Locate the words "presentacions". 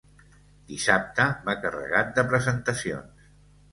2.33-3.29